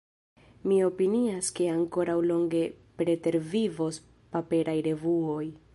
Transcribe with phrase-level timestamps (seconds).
[0.69, 2.63] Mi opinias ke ankoraŭ longe
[3.03, 4.01] pretervivos
[4.37, 5.43] paperaj revuoj.